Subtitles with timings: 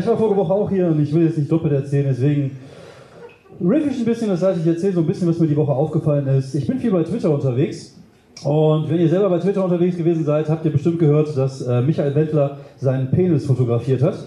[0.00, 2.52] Ich war vorige Woche auch hier und ich will jetzt nicht doppelt erzählen, deswegen
[3.60, 5.72] riff ich ein bisschen, das heißt, ich erzähle so ein bisschen, was mir die Woche
[5.72, 6.54] aufgefallen ist.
[6.54, 8.00] Ich bin viel bei Twitter unterwegs
[8.42, 11.82] und wenn ihr selber bei Twitter unterwegs gewesen seid, habt ihr bestimmt gehört, dass äh,
[11.82, 14.26] Michael Wendler seinen Penis fotografiert hat.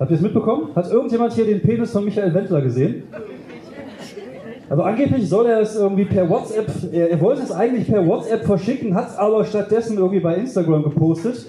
[0.00, 0.74] Habt ihr es mitbekommen?
[0.74, 3.04] Hat irgendjemand hier den Penis von Michael Wendler gesehen?
[4.68, 8.44] Also angeblich soll er es irgendwie per WhatsApp, er, er wollte es eigentlich per WhatsApp
[8.44, 11.46] verschicken, hat es aber stattdessen irgendwie bei Instagram gepostet.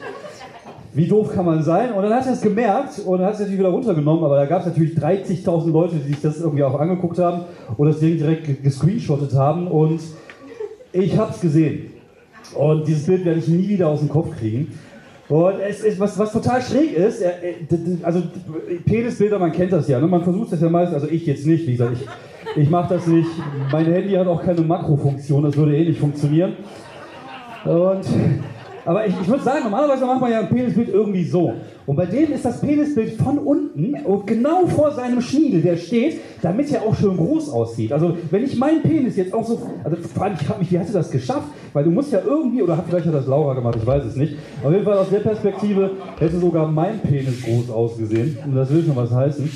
[0.95, 1.91] Wie doof kann man sein?
[1.93, 4.59] Und dann hat er es gemerkt und hat es natürlich wieder runtergenommen, aber da gab
[4.61, 7.41] es natürlich 30.000 Leute, die sich das irgendwie auch angeguckt haben
[7.77, 9.99] und das Ding direkt gescreenshottet haben und
[10.91, 11.93] ich habe es gesehen.
[12.53, 14.71] Und dieses Bild werde ich nie wieder aus dem Kopf kriegen.
[15.29, 17.23] Und es ist, was, was total schräg ist,
[18.03, 18.21] also
[18.85, 20.05] Penisbilder, man kennt das ja, ne?
[20.05, 23.07] man versucht das ja meist, also ich jetzt nicht, wie gesagt, ich, ich mache das
[23.07, 23.29] nicht.
[23.71, 26.53] Mein Handy hat auch keine Makrofunktion, das würde eh nicht funktionieren.
[27.65, 28.05] Und
[28.85, 31.53] aber ich, ich würde sagen, normalerweise macht man ja ein Penisbild irgendwie so.
[31.85, 36.19] Und bei dem ist das Penisbild von unten und genau vor seinem Schniedel, der steht,
[36.41, 37.91] damit er auch schön groß aussieht.
[37.91, 40.79] Also wenn ich meinen Penis jetzt auch so, also vor allem, ich frage mich, wie
[40.79, 41.47] hat er das geschafft?
[41.73, 44.15] Weil du musst ja irgendwie, oder hat, vielleicht hat das Laura gemacht, ich weiß es
[44.15, 44.35] nicht.
[44.63, 48.37] Auf jeden Fall aus der Perspektive hätte sogar mein Penis groß ausgesehen.
[48.45, 49.49] Und das will schon was heißen.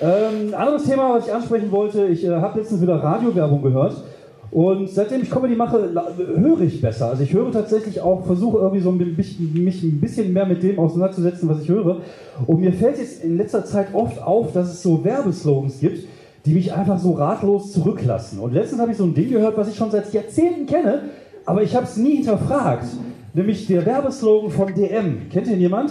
[0.00, 4.04] Ähm, anderes Thema, was ich ansprechen wollte, ich äh, habe letztens wieder Radiowerbung gehört.
[4.50, 7.10] Und seitdem ich Comedy mache, höre ich besser.
[7.10, 11.48] Also ich höre tatsächlich auch, versuche irgendwie so mich ein bisschen mehr mit dem auseinanderzusetzen,
[11.48, 11.98] was ich höre.
[12.46, 16.06] Und mir fällt jetzt in letzter Zeit oft auf, dass es so Werbeslogans gibt,
[16.46, 18.38] die mich einfach so ratlos zurücklassen.
[18.38, 21.02] Und letztens habe ich so ein Ding gehört, was ich schon seit Jahrzehnten kenne,
[21.44, 22.86] aber ich habe es nie hinterfragt.
[23.34, 25.28] Nämlich der Werbeslogan von DM.
[25.30, 25.90] Kennt ihn jemand?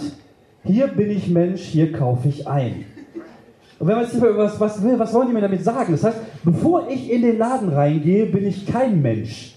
[0.64, 2.84] Hier bin ich Mensch, hier kaufe ich ein.
[3.78, 5.92] Und wenn man jetzt was, was will, was wollen die mir damit sagen?
[5.92, 9.54] Das heißt, bevor ich in den Laden reingehe, bin ich kein Mensch.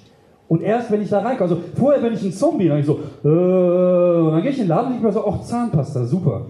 [0.48, 3.00] Und erst wenn ich da reinkomme, also vorher bin ich ein Zombie, dann ich so,
[3.24, 6.48] äh, und dann gehe ich in den Laden und ich mir so, auch Zahnpasta, super.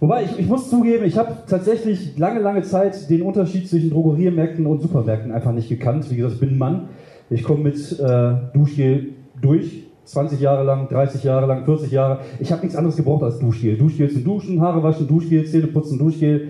[0.00, 4.64] Wobei, ich, ich muss zugeben, ich habe tatsächlich lange, lange Zeit den Unterschied zwischen Drogeriemärkten
[4.64, 6.08] und Supermärkten einfach nicht gekannt.
[6.08, 6.88] Wie gesagt, ich bin ein Mann,
[7.30, 9.08] ich komme mit äh, Duschgel
[9.42, 12.20] durch 20 Jahre lang, 30 Jahre lang, 40 Jahre.
[12.40, 13.76] Ich habe nichts anderes gebraucht als Duschgel.
[13.76, 16.48] Duschgel zum Duschen, Haare waschen, Duschgel, Zähne putzen, Duschgel.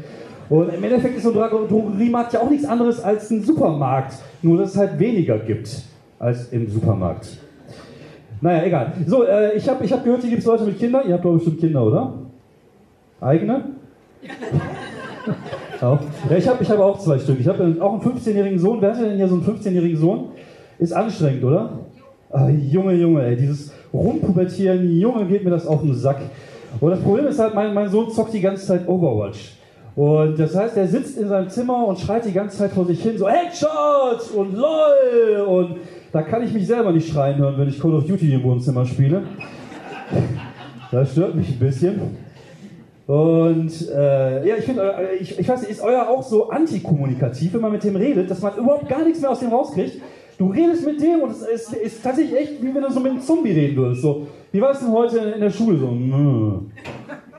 [0.49, 4.15] Und im Endeffekt ist so ein Drogeriemarkt ja auch nichts anderes als ein Supermarkt.
[4.43, 5.83] Nur, dass es halt weniger gibt
[6.21, 7.37] als im Supermarkt.
[8.41, 8.93] Naja, egal.
[9.07, 11.09] So, äh, ich habe ich hab gehört, hier gibt es Leute mit Kindern.
[11.09, 12.13] Ihr habt doch bestimmt Kinder, oder?
[13.21, 13.65] Eigene?
[15.83, 15.99] auch.
[16.31, 17.41] Ja, ich habe ich hab auch zwei Stück.
[17.41, 18.81] Ich habe auch einen 15-jährigen Sohn.
[18.81, 20.29] Wer hat denn hier so einen 15-jährigen Sohn?
[20.79, 21.81] Ist anstrengend, oder?
[22.31, 26.21] Ah, Junge, Junge, ey, dieses Rumpubertieren, Junge, geht mir das auf den Sack.
[26.81, 29.55] Und das Problem ist halt, mein, mein Sohn zockt die ganze Zeit Overwatch.
[29.97, 33.03] Und das heißt, er sitzt in seinem Zimmer und schreit die ganze Zeit vor sich
[33.03, 35.45] hin, so Headshot und LOL.
[35.47, 35.77] Und
[36.13, 38.85] da kann ich mich selber nicht schreien hören, wenn ich Call of Duty im Wohnzimmer
[38.85, 39.23] spiele.
[40.93, 42.01] Das stört mich ein bisschen.
[43.07, 47.63] Und äh, ja, ich finde, äh, ich, ich weiß ist euer auch so antikommunikativ, wenn
[47.63, 50.01] man mit dem redet, dass man überhaupt gar nichts mehr aus dem rauskriegt?
[50.39, 53.11] Du redest mit dem und es ist, ist, tatsächlich echt, wie wenn du so mit
[53.11, 54.03] einem Zombie reden würdest.
[54.03, 55.77] So, wie war es denn heute in der Schule?
[55.77, 56.63] So,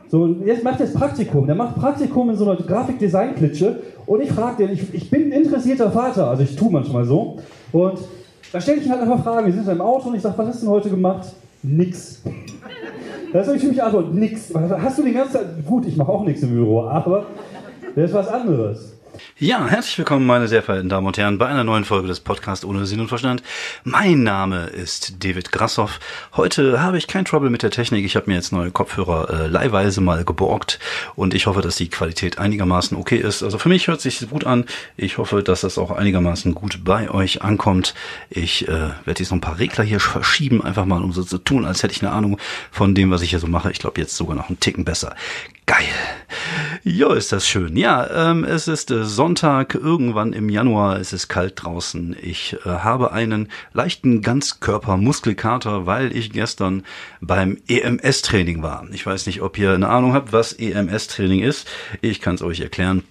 [0.10, 1.48] so jetzt macht er das Praktikum.
[1.48, 5.32] Der macht Praktikum in so einer Grafikdesign-Klitsche und ich frage den, ich, ich bin ein
[5.32, 7.38] interessierter Vater, also ich tue manchmal so.
[7.72, 8.00] Und
[8.52, 9.46] da stelle ich halt einfach Fragen.
[9.46, 11.32] Wir sind im Auto und ich sage, was hast du denn heute gemacht?
[11.64, 12.22] Nix.
[13.32, 14.54] Das ist natürlich für mich Antwort, nix.
[14.54, 17.28] Hast du die ganze Zeit, gut, ich mache auch nichts im Büro, aber
[17.96, 18.99] das ist was anderes.
[19.42, 22.66] Ja, herzlich willkommen, meine sehr verehrten Damen und Herren, bei einer neuen Folge des Podcasts
[22.66, 23.42] ohne Sinn und Verstand.
[23.86, 26.02] Mein Name ist David Grassoff.
[26.36, 28.04] Heute habe ich kein Trouble mit der Technik.
[28.04, 30.78] Ich habe mir jetzt neue Kopfhörer äh, leihweise mal geborgt
[31.16, 33.42] und ich hoffe, dass die Qualität einigermaßen okay ist.
[33.42, 34.66] Also für mich hört sich gut an.
[34.98, 37.96] Ich hoffe, dass das auch einigermaßen gut bei euch ankommt.
[38.30, 38.72] Ich äh,
[39.06, 41.82] werde jetzt noch ein paar Regler hier verschieben, einfach mal um so zu tun, als
[41.82, 42.38] hätte ich eine Ahnung
[42.72, 43.72] von dem, was ich hier so mache.
[43.72, 45.16] Ich glaube jetzt sogar noch einen Ticken besser.
[45.70, 45.86] Geil.
[46.84, 47.78] Jo, ist das schön.
[47.78, 52.16] Ja, ähm, es ist äh, Sonntag, irgendwann im Januar, es ist kalt draußen.
[52.20, 56.82] Ich äh, habe einen leichten Ganzkörper-Muskelkater, weil ich gestern
[57.22, 58.88] beim EMS-Training war.
[58.92, 61.68] Ich weiß nicht, ob ihr eine Ahnung habt, was EMS-Training ist.
[62.02, 63.04] Ich kann es euch erklären.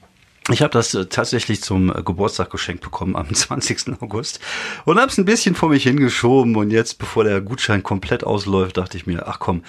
[0.51, 4.01] Ich habe das äh, tatsächlich zum äh, Geburtstag geschenkt bekommen am 20.
[4.01, 4.41] August
[4.87, 8.79] und habe es ein bisschen vor mich hingeschoben und jetzt, bevor der Gutschein komplett ausläuft,
[8.79, 9.63] dachte ich mir, ach komm,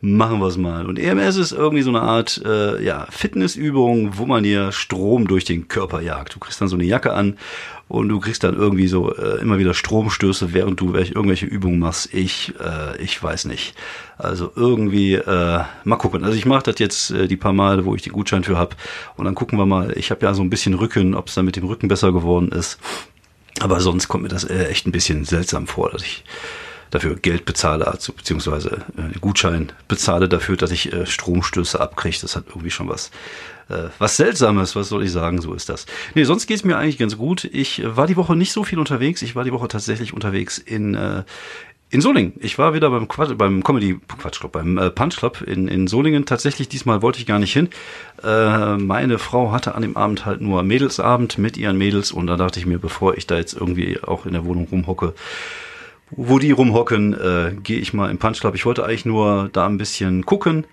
[0.00, 0.86] machen wir es mal.
[0.86, 5.44] Und EMS ist irgendwie so eine Art äh, ja, Fitnessübung, wo man dir Strom durch
[5.44, 6.34] den Körper jagt.
[6.34, 7.36] Du kriegst dann so eine Jacke an
[7.94, 11.78] und du kriegst dann irgendwie so äh, immer wieder Stromstöße, während du welche, irgendwelche Übungen
[11.78, 12.12] machst.
[12.12, 13.74] Ich, äh, ich weiß nicht.
[14.18, 16.24] Also irgendwie, äh, mal gucken.
[16.24, 18.76] Also ich mache das jetzt äh, die paar Male, wo ich den Gutschein für hab
[19.16, 19.96] und dann gucken wir mal.
[19.96, 22.50] Ich habe ja so ein bisschen Rücken, ob es dann mit dem Rücken besser geworden
[22.50, 22.78] ist.
[23.60, 26.24] Aber sonst kommt mir das äh, echt ein bisschen seltsam vor, dass ich
[26.94, 32.18] dafür Geld bezahle, also, beziehungsweise äh, Gutschein bezahle dafür, dass ich äh, Stromstöße abkriege.
[32.22, 33.10] Das hat irgendwie schon was,
[33.68, 35.86] äh, was Seltsames, was soll ich sagen, so ist das.
[36.14, 37.44] Nee, sonst geht's mir eigentlich ganz gut.
[37.44, 39.22] Ich äh, war die Woche nicht so viel unterwegs.
[39.22, 41.24] Ich war die Woche tatsächlich unterwegs in, äh,
[41.90, 42.34] in Solingen.
[42.38, 45.88] Ich war wieder beim, Quatsch, beim Comedy Quatsch Club, beim äh, Punch Club in, in
[45.88, 46.26] Solingen.
[46.26, 47.70] Tatsächlich diesmal wollte ich gar nicht hin.
[48.22, 52.36] Äh, meine Frau hatte an dem Abend halt nur Mädelsabend mit ihren Mädels und da
[52.36, 55.14] dachte ich mir, bevor ich da jetzt irgendwie auch in der Wohnung rumhocke,
[56.10, 58.54] wo die rumhocken, äh, gehe ich mal im Punch Club.
[58.54, 60.66] Ich wollte eigentlich nur da ein bisschen gucken,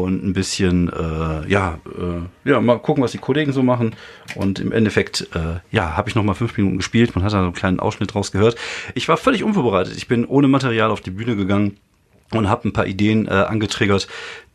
[0.00, 3.94] und ein bisschen, äh, ja, äh, ja, mal gucken, was die Kollegen so machen.
[4.34, 7.14] Und im Endeffekt, äh, ja, habe ich noch mal fünf Minuten gespielt.
[7.14, 8.56] Man hat da so einen kleinen Ausschnitt draus gehört.
[8.94, 9.94] Ich war völlig unvorbereitet.
[9.96, 11.76] Ich bin ohne Material auf die Bühne gegangen
[12.38, 14.08] und habe ein paar Ideen äh, angetriggert,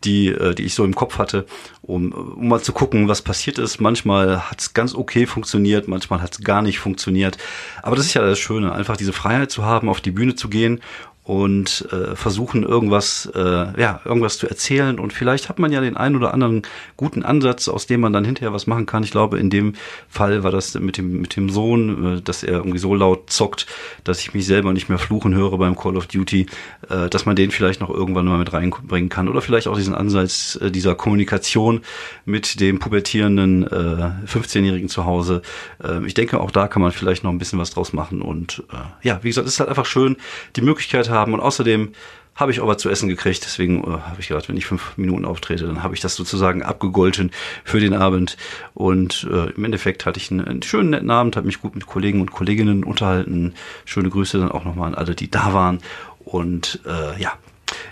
[0.03, 1.45] die, äh, die ich so im Kopf hatte,
[1.81, 3.79] um, um mal zu gucken, was passiert ist.
[3.79, 7.37] Manchmal hat es ganz okay funktioniert, manchmal hat es gar nicht funktioniert.
[7.81, 10.49] Aber das ist ja das Schöne, einfach diese Freiheit zu haben, auf die Bühne zu
[10.49, 10.81] gehen
[11.27, 14.97] und äh, versuchen irgendwas, äh, ja, irgendwas zu erzählen.
[14.97, 16.61] Und vielleicht hat man ja den einen oder anderen
[16.95, 19.03] guten Ansatz, aus dem man dann hinterher was machen kann.
[19.03, 19.73] Ich glaube, in dem
[20.07, 23.67] Fall war das mit dem, mit dem Sohn, äh, dass er irgendwie so laut zockt,
[24.05, 26.45] dass ich mich selber nicht mehr fluchen höre beim Call of Duty,
[26.89, 29.27] äh, dass man den vielleicht noch irgendwann mal mit reinbringen kann.
[29.27, 31.81] Oder vielleicht auch diesen Ansatz äh, dieser Kommunikation
[32.23, 35.41] mit dem pubertierenden äh, 15-Jährigen zu Hause.
[35.83, 38.21] Äh, ich denke, auch da kann man vielleicht noch ein bisschen was draus machen.
[38.21, 40.15] Und äh, ja, wie gesagt, es ist halt einfach schön,
[40.55, 41.33] die Möglichkeit haben, haben.
[41.33, 41.93] Und außerdem
[42.37, 43.43] habe ich aber zu essen gekriegt.
[43.43, 46.63] Deswegen äh, habe ich gedacht, wenn ich fünf Minuten auftrete, dann habe ich das sozusagen
[46.63, 47.31] abgegolten
[47.63, 48.37] für den Abend.
[48.73, 51.87] Und äh, im Endeffekt hatte ich einen, einen schönen, netten Abend, habe mich gut mit
[51.87, 53.55] Kollegen und Kolleginnen unterhalten.
[53.85, 55.79] Schöne Grüße dann auch nochmal an alle, die da waren.
[56.23, 57.33] Und äh, ja,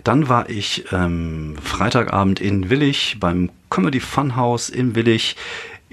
[0.04, 5.36] dann war ich ähm, Freitagabend in Willig beim Comedy Funhouse in Willig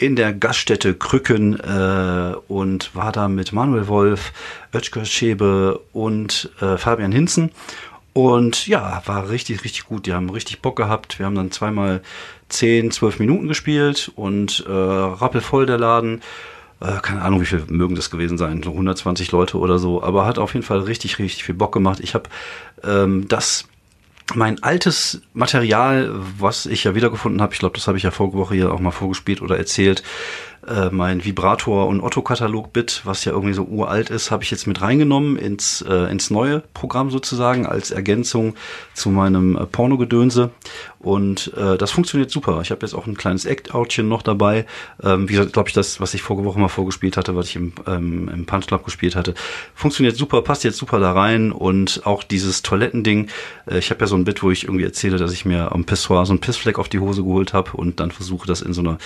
[0.03, 4.33] in der Gaststätte Krücken äh, und war da mit Manuel Wolf,
[4.75, 7.53] Oetschker Schäbe und äh, Fabian Hinzen.
[8.13, 10.07] Und ja, war richtig, richtig gut.
[10.07, 11.21] Die haben richtig Bock gehabt.
[11.21, 12.03] Wir haben dann zweimal
[12.49, 16.21] 10, 12 Minuten gespielt und äh, rappelvoll der Laden.
[16.81, 20.03] Äh, keine Ahnung, wie viel mögen das gewesen sein, so 120 Leute oder so.
[20.03, 22.01] Aber hat auf jeden Fall richtig, richtig viel Bock gemacht.
[22.01, 22.29] Ich habe
[22.83, 23.69] ähm, das
[24.35, 28.39] mein altes Material, was ich ja wiedergefunden habe, ich glaube, das habe ich ja vorige
[28.39, 30.03] Woche hier auch mal vorgespielt oder erzählt,
[30.67, 34.81] äh, mein Vibrator und Otto-Katalog-Bit, was ja irgendwie so uralt ist, habe ich jetzt mit
[34.81, 38.55] reingenommen ins, äh, ins neue Programm sozusagen als Ergänzung
[38.95, 40.51] zu meinem äh, Pornogedönse.
[41.03, 42.61] Und äh, das funktioniert super.
[42.63, 44.67] Ich habe jetzt auch ein kleines Act-Outchen noch dabei.
[45.03, 47.57] Ähm, wie gesagt, glaube ich, das, was ich vorige Woche mal vorgespielt hatte, was ich
[47.57, 49.35] im, ähm, im Punch Club gespielt hatte,
[49.75, 51.51] funktioniert super, passt jetzt super da rein.
[51.51, 53.29] Und auch dieses Toilettending,
[53.67, 55.85] äh, ich habe ja so ein Bit, wo ich irgendwie erzähle, dass ich mir am
[55.85, 58.81] Pissoir so ein Pissfleck auf die Hose geholt habe und dann versuche, das in so
[58.81, 58.99] einer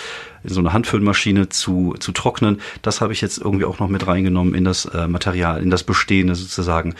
[0.46, 2.60] in so einer Handfüllmaschine zu, zu trocknen.
[2.82, 5.84] Das habe ich jetzt irgendwie auch noch mit reingenommen in das äh, Material, in das
[5.84, 6.94] Bestehende sozusagen.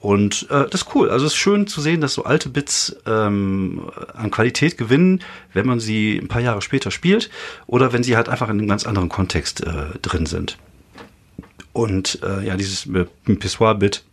[0.00, 1.10] Und äh, das ist cool.
[1.10, 5.20] Also es ist schön zu sehen, dass so alte Bits ähm, an Qualität gewinnen,
[5.52, 7.30] wenn man sie ein paar Jahre später spielt
[7.66, 10.56] oder wenn sie halt einfach in einem ganz anderen Kontext äh, drin sind.
[11.72, 14.04] Und äh, ja, dieses äh, Pissoir-Bit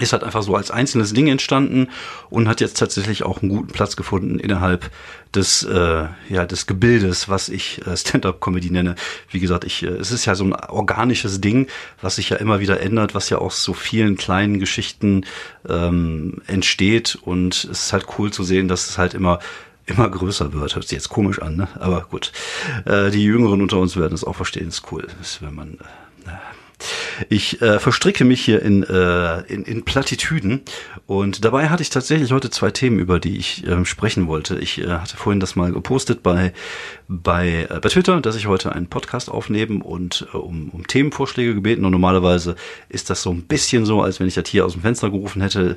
[0.00, 1.88] ist halt einfach so als einzelnes Ding entstanden
[2.30, 4.90] und hat jetzt tatsächlich auch einen guten Platz gefunden innerhalb
[5.34, 8.94] des äh, ja des Gebildes, was ich äh, Stand-up-Comedy nenne.
[9.30, 11.68] Wie gesagt, ich äh, es ist ja so ein organisches Ding,
[12.00, 15.24] was sich ja immer wieder ändert, was ja aus so vielen kleinen Geschichten
[15.68, 19.38] ähm, entsteht und es ist halt cool zu sehen, dass es halt immer
[19.86, 20.74] immer größer wird.
[20.74, 21.68] Hört sich jetzt komisch an, ne?
[21.78, 22.32] Aber gut.
[22.84, 24.68] Äh, die Jüngeren unter uns werden es auch verstehen.
[24.68, 25.74] Ist cool, ist, wenn man
[26.26, 26.30] äh,
[27.28, 30.62] ich äh, verstricke mich hier in, äh, in, in Plattitüden
[31.06, 34.58] und dabei hatte ich tatsächlich heute zwei Themen, über die ich äh, sprechen wollte.
[34.58, 36.52] Ich äh, hatte vorhin das mal gepostet bei,
[37.08, 41.54] bei, äh, bei Twitter, dass ich heute einen Podcast aufnehmen und äh, um, um Themenvorschläge
[41.54, 42.56] gebeten und normalerweise
[42.88, 45.42] ist das so ein bisschen so, als wenn ich das hier aus dem Fenster gerufen
[45.42, 45.76] hätte.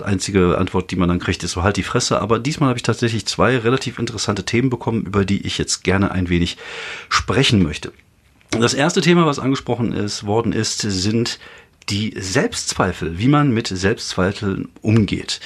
[0.00, 2.20] Die einzige Antwort, die man dann kriegt, ist so halt die Fresse.
[2.20, 6.10] Aber diesmal habe ich tatsächlich zwei relativ interessante Themen bekommen, über die ich jetzt gerne
[6.10, 6.56] ein wenig
[7.08, 7.92] sprechen möchte.
[8.50, 11.38] Das erste Thema, was angesprochen ist, worden ist, sind
[11.88, 15.40] die Selbstzweifel, wie man mit Selbstzweifeln umgeht.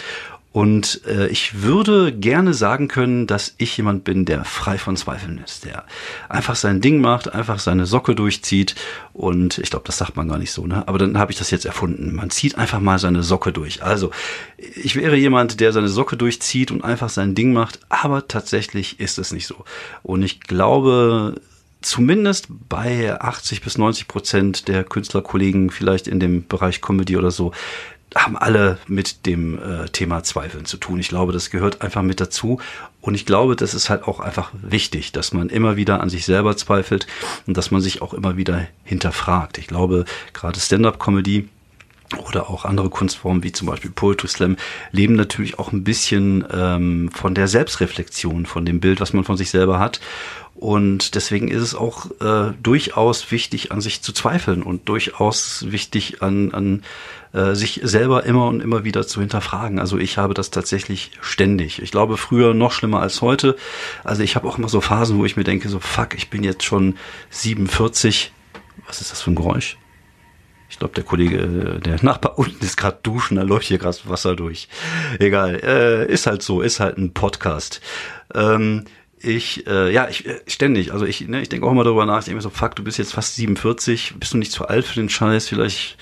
[0.55, 5.43] Und äh, ich würde gerne sagen können, dass ich jemand bin, der frei von Zweifeln
[5.45, 5.85] ist, der
[6.29, 8.77] einfach sein Ding macht, einfach seine Socke durchzieht.
[9.13, 10.87] Und ich glaube, das sagt man gar nicht so, ne?
[10.87, 12.15] Aber dann habe ich das jetzt erfunden.
[12.15, 13.83] Man zieht einfach mal seine Socke durch.
[13.83, 14.13] Also,
[14.57, 19.19] ich wäre jemand, der seine Socke durchzieht und einfach sein Ding macht, aber tatsächlich ist
[19.19, 19.65] es nicht so.
[20.05, 21.35] Und ich glaube,
[21.85, 27.53] zumindest bei 80 bis 90 Prozent der Künstlerkollegen, vielleicht in dem Bereich Comedy oder so,
[28.15, 31.01] haben alle mit dem äh, Thema Zweifeln zu tun.
[31.01, 32.61] Ich glaube, das gehört einfach mit dazu.
[33.01, 36.25] Und ich glaube, das ist halt auch einfach wichtig, dass man immer wieder an sich
[36.25, 37.07] selber zweifelt
[37.47, 39.59] und dass man sich auch immer wieder hinterfragt.
[39.59, 41.49] Ich glaube, gerade Stand-up-Comedy
[42.29, 44.57] oder auch andere Kunstformen wie zum Beispiel Poetry Slam
[44.93, 49.37] leben natürlich auch ein bisschen ähm, von der Selbstreflexion, von dem Bild, was man von
[49.37, 50.01] sich selber hat.
[50.55, 56.23] Und deswegen ist es auch äh, durchaus wichtig, an sich zu zweifeln und durchaus wichtig,
[56.23, 56.83] an, an
[57.33, 59.81] äh, sich selber immer und immer wieder zu hinterfragen.
[59.81, 61.83] Also ich habe das tatsächlich ständig.
[61.83, 63.57] Ich glaube, früher noch schlimmer als heute.
[64.05, 66.45] Also ich habe auch immer so Phasen, wo ich mir denke, so fuck, ich bin
[66.45, 66.97] jetzt schon
[67.31, 68.33] 47.
[68.87, 69.77] Was ist das für ein Geräusch?
[70.71, 73.99] Ich glaube, der Kollege, äh, der Nachbar unten ist gerade duschen, da läuft hier gerade
[74.05, 74.69] Wasser durch.
[75.19, 77.81] Egal, äh, ist halt so, ist halt ein Podcast.
[78.33, 78.85] Ähm,
[79.25, 82.19] ich, äh, ja, ich äh, ständig, also ich, ne, ich denke auch immer darüber nach,
[82.19, 84.85] ich denke mir so, fuck, du bist jetzt fast 47, bist du nicht zu alt
[84.85, 85.97] für den Scheiß, vielleicht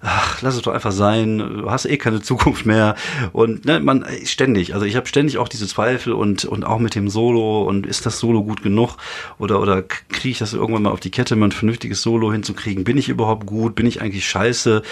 [0.00, 2.94] ach, lass es doch einfach sein, du hast eh keine Zukunft mehr.
[3.32, 6.94] Und ne, man ständig, also ich habe ständig auch diese Zweifel und, und auch mit
[6.94, 8.96] dem Solo und ist das Solo gut genug
[9.38, 12.84] oder, oder kriege ich das irgendwann mal auf die Kette, mal ein vernünftiges Solo hinzukriegen?
[12.84, 13.74] Bin ich überhaupt gut?
[13.74, 14.82] Bin ich eigentlich scheiße?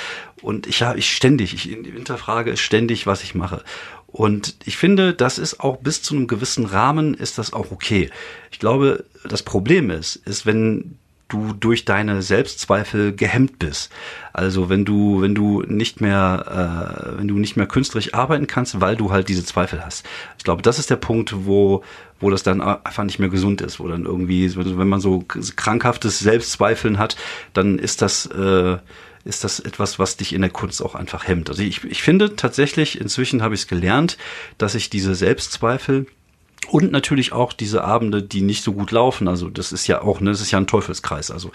[0.43, 3.63] Und ich habe ich ständig, ich hinterfrage ständig, was ich mache.
[4.17, 8.09] Und ich finde, das ist auch bis zu einem gewissen Rahmen ist das auch okay.
[8.51, 10.97] Ich glaube, das Problem ist, ist, wenn
[11.29, 13.93] du durch deine Selbstzweifel gehemmt bist.
[14.33, 18.81] Also wenn du, wenn du nicht mehr, äh, wenn du nicht mehr künstlerisch arbeiten kannst,
[18.81, 20.07] weil du halt diese Zweifel hast.
[20.39, 21.85] Ich glaube, das ist der Punkt, wo,
[22.19, 26.21] wo das dann einfach nicht mehr gesund ist, wo dann irgendwie, wenn man so krankhaftes
[26.21, 27.17] Selbstzweifeln hat,
[27.53, 28.79] dann ist das, äh,
[29.27, 31.51] ist das etwas, was dich in der Kunst auch einfach hemmt.
[31.51, 34.17] Also ich, ich finde tatsächlich, inzwischen habe ich es gelernt,
[34.57, 36.07] dass ich diese Selbstzweifel
[36.71, 39.29] und natürlich auch diese Abende, die nicht so gut laufen.
[39.29, 41.31] Also das ist ja auch, ne, das ist ja ein Teufelskreis.
[41.31, 41.51] Also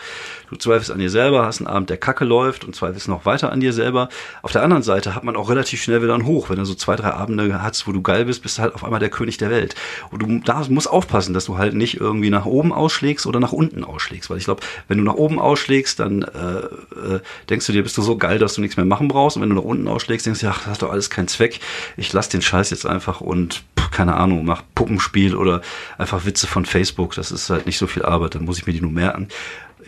[0.50, 3.52] du zweifelst an dir selber, hast einen Abend, der Kacke läuft und zweifelst noch weiter
[3.52, 4.10] an dir selber.
[4.42, 6.50] Auf der anderen Seite hat man auch relativ schnell wieder einen Hoch.
[6.50, 8.84] Wenn du so zwei, drei Abende hast, wo du geil bist, bist du halt auf
[8.84, 9.76] einmal der König der Welt.
[10.12, 13.52] Und du da musst aufpassen, dass du halt nicht irgendwie nach oben ausschlägst oder nach
[13.52, 14.30] unten ausschlägst.
[14.30, 17.98] Weil ich glaube, wenn du nach oben ausschlägst, dann äh, äh, denkst du dir, bist
[17.98, 19.38] du so geil, dass du nichts mehr machen brauchst.
[19.38, 21.60] Und wenn du nach unten ausschlägst, denkst du, ach, das hat doch alles keinen Zweck.
[21.98, 25.62] Ich lass den Scheiß jetzt einfach und keine Ahnung, mach Puppen Spiel oder
[25.98, 27.16] einfach Witze von Facebook.
[27.16, 29.28] Das ist halt nicht so viel Arbeit, dann muss ich mir die nur merken.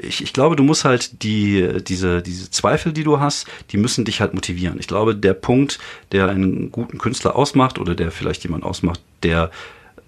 [0.01, 4.05] Ich, ich glaube, du musst halt die, diese, diese Zweifel, die du hast, die müssen
[4.05, 4.79] dich halt motivieren.
[4.79, 5.79] Ich glaube, der Punkt,
[6.11, 9.51] der einen guten Künstler ausmacht oder der vielleicht jemand ausmacht, der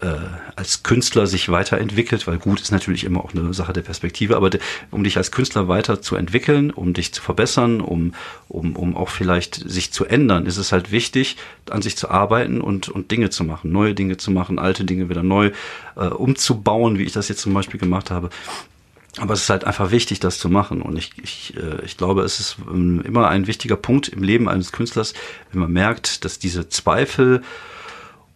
[0.01, 0.07] äh,
[0.55, 4.49] als Künstler sich weiterentwickelt, weil gut ist natürlich immer auch eine Sache der Perspektive, aber
[4.49, 4.59] de,
[4.91, 8.13] um dich als Künstler weiterzuentwickeln, um dich zu verbessern, um,
[8.47, 11.37] um, um auch vielleicht sich zu ändern, ist es halt wichtig,
[11.69, 15.09] an sich zu arbeiten und, und Dinge zu machen, neue Dinge zu machen, alte Dinge
[15.09, 15.51] wieder neu
[15.95, 18.29] äh, umzubauen, wie ich das jetzt zum Beispiel gemacht habe.
[19.17, 20.81] Aber es ist halt einfach wichtig, das zu machen.
[20.81, 24.49] Und ich, ich, äh, ich glaube, es ist ähm, immer ein wichtiger Punkt im Leben
[24.49, 25.13] eines Künstlers,
[25.51, 27.41] wenn man merkt, dass diese Zweifel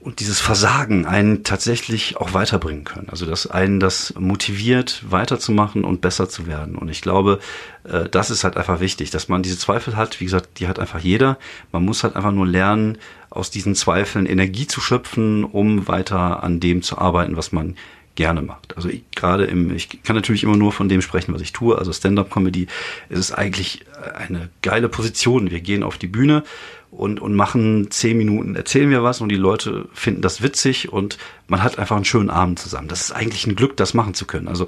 [0.01, 3.09] und dieses Versagen einen tatsächlich auch weiterbringen können.
[3.09, 6.75] Also dass einen das motiviert, weiterzumachen und besser zu werden.
[6.75, 7.39] Und ich glaube,
[7.83, 10.21] äh, das ist halt einfach wichtig, dass man diese Zweifel hat.
[10.21, 11.37] Wie gesagt, die hat einfach jeder.
[11.73, 12.97] Man muss halt einfach nur lernen,
[13.29, 17.75] aus diesen Zweifeln Energie zu schöpfen, um weiter an dem zu arbeiten, was man
[18.15, 18.75] gerne macht.
[18.75, 21.77] Also ich, gerade im, ich kann natürlich immer nur von dem sprechen, was ich tue.
[21.77, 22.67] Also Stand-up-Comedy
[23.09, 25.51] ist eigentlich eine geile Position.
[25.51, 26.43] Wir gehen auf die Bühne
[26.91, 31.17] und, und machen zehn Minuten, erzählen wir was und die Leute finden das witzig und
[31.47, 32.87] man hat einfach einen schönen Abend zusammen.
[32.87, 34.47] Das ist eigentlich ein Glück, das machen zu können.
[34.47, 34.65] Also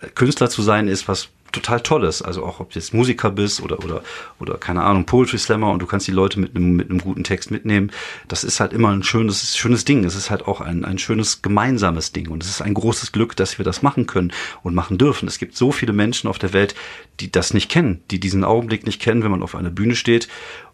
[0.00, 2.22] äh, Künstler zu sein ist was total Tolles.
[2.22, 4.02] Also auch ob du jetzt Musiker bist oder oder
[4.40, 7.24] oder keine Ahnung Poetry Slammer und du kannst die Leute mit einem mit einem guten
[7.24, 7.92] Text mitnehmen.
[8.26, 10.04] Das ist halt immer ein schönes schönes Ding.
[10.04, 13.36] Es ist halt auch ein ein schönes gemeinsames Ding und es ist ein großes Glück,
[13.36, 15.28] dass wir das machen können und machen dürfen.
[15.28, 16.74] Es gibt so viele Menschen auf der Welt,
[17.20, 20.28] die das nicht kennen, die diesen Augenblick nicht kennen, wenn man auf einer Bühne steht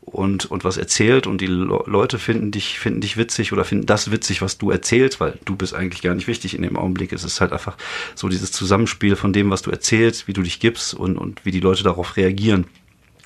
[0.09, 3.87] und, und was erzählt und die Le Leute finden dich, finden dich witzig oder finden
[3.87, 7.13] das witzig, was du erzählst, weil du bist eigentlich gar nicht wichtig in dem Augenblick.
[7.13, 7.77] Es ist halt einfach
[8.15, 11.51] so dieses Zusammenspiel von dem, was du erzählst, wie du dich gibst und, und wie
[11.51, 12.67] die Leute darauf reagieren.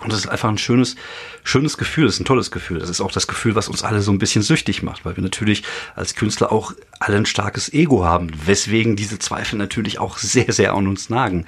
[0.03, 0.97] Und das ist einfach ein schönes,
[1.45, 2.79] schönes Gefühl, das ist ein tolles Gefühl.
[2.79, 5.23] Das ist auch das Gefühl, was uns alle so ein bisschen süchtig macht, weil wir
[5.23, 5.63] natürlich
[5.95, 10.75] als Künstler auch alle ein starkes Ego haben, weswegen diese Zweifel natürlich auch sehr, sehr
[10.75, 11.47] an uns nagen.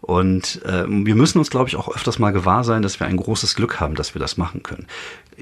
[0.00, 3.16] Und äh, wir müssen uns, glaube ich, auch öfters mal gewahr sein, dass wir ein
[3.16, 4.88] großes Glück haben, dass wir das machen können.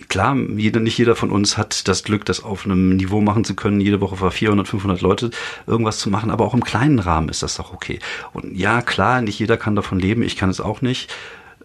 [0.08, 3.54] Klar, jeder, nicht jeder von uns hat das Glück, das auf einem Niveau machen zu
[3.54, 5.30] können, jede Woche vor 400, 500 Leute
[5.66, 8.00] irgendwas zu machen, aber auch im kleinen Rahmen ist das doch okay.
[8.34, 11.10] Und ja, klar, nicht jeder kann davon leben, ich kann es auch nicht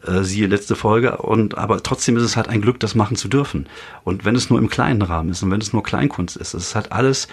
[0.06, 1.18] äh, siehe letzte Folge.
[1.18, 3.68] Und aber trotzdem ist es halt ein Glück, das machen zu dürfen.
[4.04, 6.68] Und wenn es nur im kleinen Rahmen ist und wenn es nur Kleinkunst ist, es
[6.68, 7.28] ist halt alles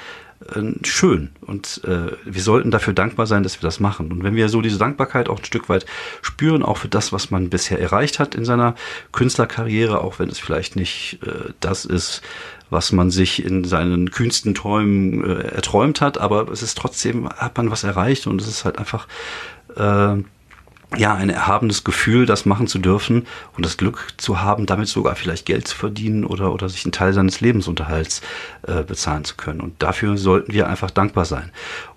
[0.54, 4.10] äh, schön und äh, wir sollten dafür dankbar sein, dass wir das machen.
[4.12, 5.86] Und wenn wir so diese Dankbarkeit auch ein Stück weit
[6.20, 8.74] spüren, auch für das, was man bisher erreicht hat in seiner
[9.12, 12.22] Künstlerkarriere, auch wenn es vielleicht nicht äh, das ist,
[12.70, 17.56] was man sich in seinen kühnsten Träumen äh, erträumt hat, aber es ist trotzdem, hat
[17.56, 19.06] man was erreicht und es ist halt einfach
[19.76, 20.22] äh,
[20.96, 25.14] ja, ein erhabenes Gefühl, das machen zu dürfen und das Glück zu haben, damit sogar
[25.16, 28.20] vielleicht Geld zu verdienen oder, oder sich einen Teil seines Lebensunterhalts
[28.66, 29.60] äh, bezahlen zu können.
[29.60, 31.50] Und dafür sollten wir einfach dankbar sein.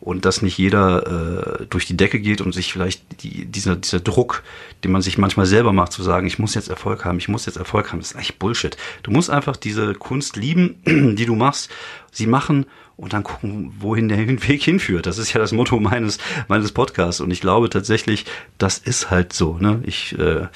[0.05, 4.00] Und dass nicht jeder äh, durch die Decke geht und sich vielleicht die, dieser, dieser
[4.00, 4.43] Druck,
[4.83, 7.47] den man sich manchmal selber macht, zu sagen, ich muss jetzt Erfolg haben, ich muss
[7.47, 8.77] jetzt Erfolg haben, ist eigentlich Bullshit.
[9.01, 11.71] Du musst einfach diese Kunst lieben, die du machst,
[12.12, 15.07] sie machen und dann gucken, wohin der Weg hinführt.
[15.07, 18.25] Das ist ja das Motto meines meines Podcasts und ich glaube tatsächlich,
[18.59, 19.57] das ist halt so.
[19.57, 19.81] Ne?
[19.88, 20.50] Ich, äh,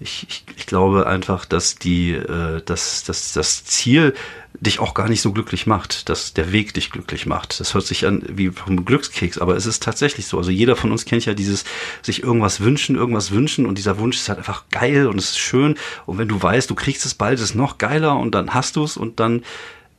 [0.00, 4.14] ich, ich, ich glaube einfach, dass die, äh, dass, dass das Ziel
[4.60, 7.58] dich auch gar nicht so glücklich macht, dass der Weg dich glücklich macht.
[7.58, 10.38] Das hört sich an wie vom Glückskeks, aber es ist tatsächlich so.
[10.38, 11.64] Also jeder von uns kennt ja dieses
[12.02, 15.38] sich irgendwas wünschen, irgendwas wünschen und dieser Wunsch ist halt einfach geil und es ist
[15.38, 18.54] schön und wenn du weißt, du kriegst es bald, ist es noch geiler und dann
[18.54, 19.42] hast du es und dann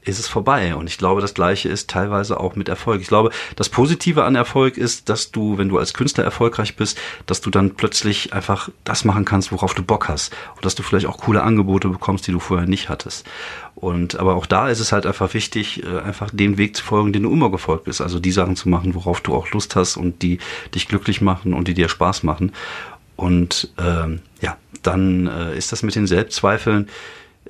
[0.05, 0.75] ist es vorbei.
[0.75, 3.01] Und ich glaube, das Gleiche ist teilweise auch mit Erfolg.
[3.01, 6.97] Ich glaube, das Positive an Erfolg ist, dass du, wenn du als Künstler erfolgreich bist,
[7.25, 10.33] dass du dann plötzlich einfach das machen kannst, worauf du Bock hast.
[10.55, 13.25] Und dass du vielleicht auch coole Angebote bekommst, die du vorher nicht hattest.
[13.74, 17.12] Und aber auch da ist es halt einfach wichtig, äh, einfach den Weg zu folgen,
[17.12, 18.01] den du immer gefolgt bist.
[18.01, 20.39] Also die Sachen zu machen, worauf du auch Lust hast und die
[20.74, 22.53] dich glücklich machen und die dir Spaß machen.
[23.15, 26.89] Und ähm, ja, dann äh, ist das mit den Selbstzweifeln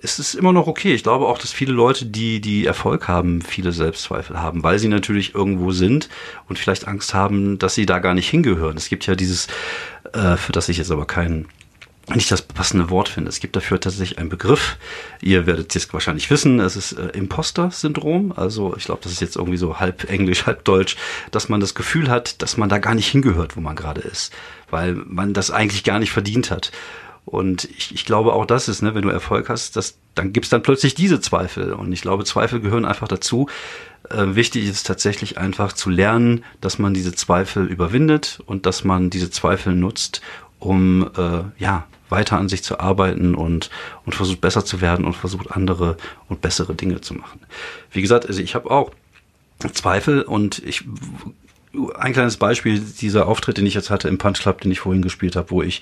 [0.01, 0.93] es ist immer noch okay.
[0.93, 4.87] Ich glaube auch, dass viele Leute, die, die Erfolg haben, viele Selbstzweifel haben, weil sie
[4.87, 6.09] natürlich irgendwo sind
[6.47, 8.77] und vielleicht Angst haben, dass sie da gar nicht hingehören.
[8.77, 9.47] Es gibt ja dieses,
[10.13, 11.47] äh, für das ich jetzt aber kein,
[12.13, 13.29] nicht das passende Wort finde.
[13.29, 14.77] Es gibt dafür tatsächlich einen Begriff.
[15.21, 16.59] Ihr werdet es wahrscheinlich wissen.
[16.59, 18.33] Es ist äh, Imposter-Syndrom.
[18.35, 20.97] Also ich glaube, das ist jetzt irgendwie so halb Englisch, halb Deutsch,
[21.31, 24.33] dass man das Gefühl hat, dass man da gar nicht hingehört, wo man gerade ist,
[24.69, 26.71] weil man das eigentlich gar nicht verdient hat.
[27.25, 30.49] Und ich, ich glaube auch das ist, ne, wenn du Erfolg hast, das, dann gibt's
[30.49, 31.73] dann plötzlich diese Zweifel.
[31.73, 33.47] Und ich glaube, Zweifel gehören einfach dazu.
[34.09, 39.09] Äh, wichtig ist tatsächlich einfach zu lernen, dass man diese Zweifel überwindet und dass man
[39.09, 40.21] diese Zweifel nutzt,
[40.59, 43.71] um äh, ja weiter an sich zu arbeiten und,
[44.05, 45.97] und versucht besser zu werden und versucht andere
[46.29, 47.39] und bessere Dinge zu machen.
[47.91, 48.91] Wie gesagt, also ich habe auch
[49.73, 50.83] Zweifel und ich
[51.97, 55.01] ein kleines Beispiel dieser Auftritt, den ich jetzt hatte im Punch Club, den ich vorhin
[55.01, 55.81] gespielt habe, wo ich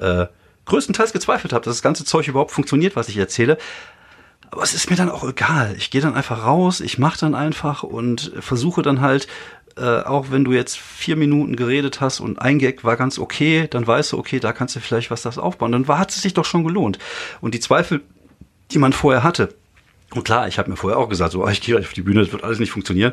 [0.00, 0.26] äh,
[0.70, 3.58] größtenteils gezweifelt habe, dass das ganze Zeug überhaupt funktioniert, was ich erzähle.
[4.50, 5.74] Aber es ist mir dann auch egal.
[5.76, 9.28] Ich gehe dann einfach raus, ich mache dann einfach und versuche dann halt,
[9.76, 13.68] äh, auch wenn du jetzt vier Minuten geredet hast und ein Gag war ganz okay,
[13.70, 15.72] dann weißt du, okay, da kannst du vielleicht was das aufbauen.
[15.72, 16.98] Dann war, hat es sich doch schon gelohnt.
[17.40, 18.00] Und die Zweifel,
[18.72, 19.54] die man vorher hatte,
[20.12, 22.20] und klar, ich habe mir vorher auch gesagt, so, oh, ich gehe auf die Bühne,
[22.20, 23.12] das wird alles nicht funktionieren.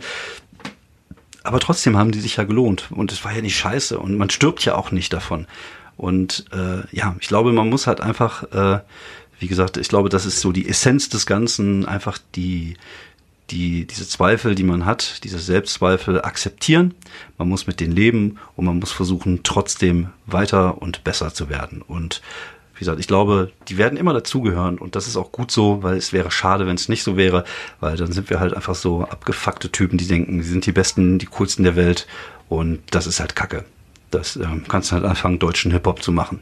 [1.43, 2.87] Aber trotzdem haben die sich ja gelohnt.
[2.89, 3.99] Und es war ja nicht scheiße.
[3.99, 5.47] Und man stirbt ja auch nicht davon.
[5.97, 8.79] Und äh, ja, ich glaube, man muss halt einfach, äh,
[9.39, 12.75] wie gesagt, ich glaube, das ist so die Essenz des Ganzen, einfach die,
[13.49, 16.93] die, diese Zweifel, die man hat, diese Selbstzweifel akzeptieren.
[17.37, 21.81] Man muss mit denen leben und man muss versuchen, trotzdem weiter und besser zu werden.
[21.81, 22.21] Und
[22.75, 25.97] wie gesagt, ich glaube, die werden immer dazugehören und das ist auch gut so, weil
[25.97, 27.43] es wäre schade, wenn es nicht so wäre,
[27.79, 31.17] weil dann sind wir halt einfach so abgefuckte Typen, die denken, sie sind die Besten,
[31.17, 32.05] die coolsten der Welt
[32.49, 33.65] und das ist halt Kacke.
[34.11, 36.39] Das ähm, kannst du halt anfangen, deutschen Hip-Hop zu machen.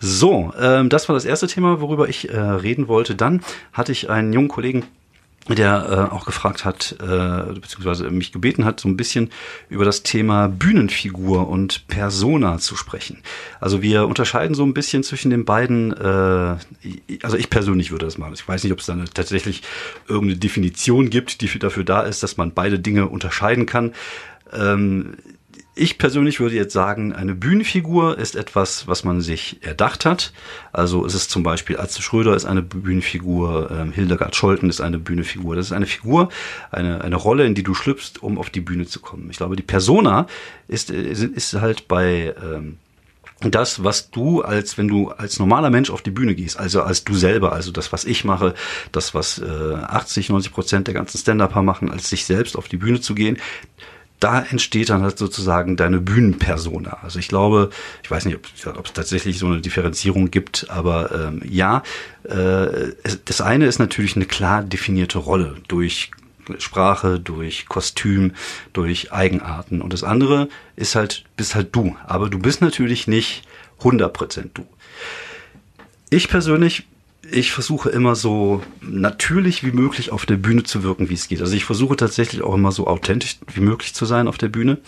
[0.00, 3.16] So, ähm, das war das erste Thema, worüber ich äh, reden wollte.
[3.16, 4.84] Dann hatte ich einen jungen Kollegen,
[5.48, 9.30] der äh, auch gefragt hat, äh, beziehungsweise mich gebeten hat, so ein bisschen
[9.68, 13.22] über das Thema Bühnenfigur und Persona zu sprechen.
[13.58, 16.56] Also wir unterscheiden so ein bisschen zwischen den beiden, äh,
[17.22, 18.34] also ich persönlich würde das machen.
[18.34, 19.62] Ich weiß nicht, ob es da eine, tatsächlich
[20.06, 23.94] irgendeine Definition gibt, die dafür da ist, dass man beide Dinge unterscheiden kann.
[24.52, 25.14] Ähm,
[25.78, 30.32] ich persönlich würde jetzt sagen, eine Bühnenfigur ist etwas, was man sich erdacht hat.
[30.72, 34.98] Also es ist zum Beispiel Atze Schröder ist eine Bühnenfigur, ähm, Hildegard Scholten ist eine
[34.98, 35.56] Bühnenfigur.
[35.56, 36.30] Das ist eine Figur,
[36.70, 39.30] eine, eine Rolle, in die du schlüpfst, um auf die Bühne zu kommen.
[39.30, 40.26] Ich glaube, die Persona
[40.66, 42.78] ist, ist, ist halt bei ähm,
[43.40, 47.04] das, was du als, wenn du als normaler Mensch auf die Bühne gehst, also als
[47.04, 48.54] du selber, also das, was ich mache,
[48.90, 52.78] das, was äh, 80, 90 Prozent der ganzen Stand-Upper machen, als sich selbst auf die
[52.78, 53.38] Bühne zu gehen,
[54.20, 56.98] da entsteht dann halt sozusagen deine Bühnenpersona.
[57.02, 57.70] Also ich glaube,
[58.02, 61.82] ich weiß nicht, ob, ob es tatsächlich so eine Differenzierung gibt, aber ähm, ja,
[62.24, 62.92] äh,
[63.24, 66.10] das eine ist natürlich eine klar definierte Rolle durch
[66.58, 68.32] Sprache, durch Kostüm,
[68.72, 69.82] durch Eigenarten.
[69.82, 71.96] Und das andere ist halt, bist halt du.
[72.06, 73.42] Aber du bist natürlich nicht
[73.80, 74.66] 100% du.
[76.10, 76.86] Ich persönlich
[77.30, 81.40] ich versuche immer so natürlich wie möglich auf der Bühne zu wirken, wie es geht.
[81.40, 84.78] Also ich versuche tatsächlich auch immer so authentisch wie möglich zu sein auf der Bühne.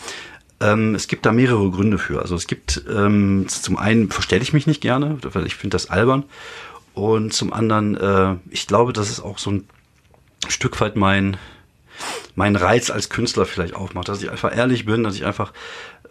[0.60, 2.20] Ähm, es gibt da mehrere Gründe für.
[2.20, 5.90] Also es gibt ähm, zum einen verstelle ich mich nicht gerne, weil ich finde das
[5.90, 6.24] albern.
[6.94, 9.68] Und zum anderen, äh, ich glaube, das ist auch so ein
[10.48, 11.36] Stück weit mein,
[12.34, 15.52] meinen Reiz als Künstler vielleicht aufmacht, dass ich einfach ehrlich bin, dass ich einfach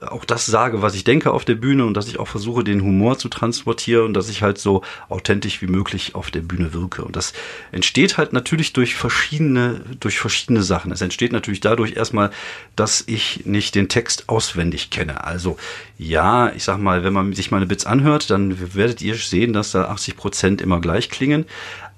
[0.02, 2.82] auch das sage, was ich denke auf der Bühne und dass ich auch versuche, den
[2.82, 7.04] Humor zu transportieren und dass ich halt so authentisch wie möglich auf der Bühne wirke.
[7.04, 7.34] Und das
[7.72, 10.92] entsteht halt natürlich durch verschiedene, durch verschiedene Sachen.
[10.92, 12.32] Es entsteht natürlich dadurch erstmal,
[12.76, 15.24] dass ich nicht den Text auswendig kenne.
[15.26, 15.58] Also
[15.98, 19.72] ja, ich sag mal, wenn man sich meine Bits anhört, dann werdet ihr sehen, dass
[19.72, 21.46] da 80 Prozent immer gleich klingen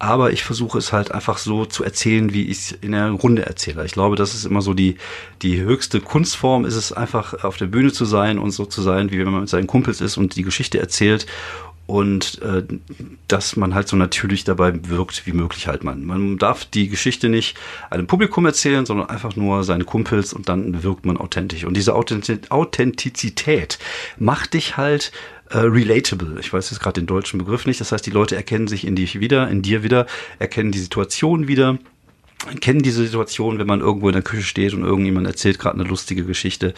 [0.02, 3.46] aber ich versuche es halt einfach so zu erzählen, wie ich es in der Runde
[3.46, 3.86] erzähle.
[3.86, 4.96] Ich glaube, das ist immer so die,
[5.44, 9.12] die höchste Kunstform, ist es einfach auf der Bühne zu sein und so zu sein,
[9.12, 11.28] wie wenn man mit seinen Kumpels ist und die Geschichte erzählt
[11.86, 12.64] und äh,
[13.28, 16.04] dass man halt so natürlich dabei wirkt wie möglich halt man.
[16.04, 17.56] Man darf die Geschichte nicht
[17.92, 21.64] einem Publikum erzählen, sondern einfach nur seine Kumpels und dann wirkt man authentisch.
[21.64, 23.78] Und diese Authentizität
[24.18, 25.12] macht dich halt
[25.52, 26.38] äh, relatable.
[26.40, 27.80] Ich weiß jetzt gerade den deutschen Begriff nicht.
[27.80, 30.08] Das heißt, die Leute erkennen sich in dich wieder, in dir wieder,
[30.40, 31.78] erkennen die Situation wieder
[32.60, 35.88] kennen diese Situation, wenn man irgendwo in der Küche steht und irgendjemand erzählt gerade eine
[35.88, 36.74] lustige Geschichte.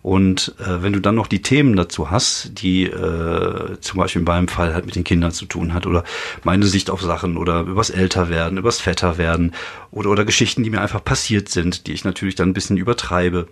[0.00, 4.26] Und äh, wenn du dann noch die Themen dazu hast, die äh, zum Beispiel in
[4.26, 6.04] meinem Fall halt mit den Kindern zu tun hat oder
[6.44, 9.54] meine Sicht auf Sachen oder übers Älterwerden, übers Vetterwerden
[9.90, 13.48] oder, oder Geschichten, die mir einfach passiert sind, die ich natürlich dann ein bisschen übertreibe,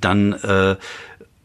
[0.00, 0.76] dann äh,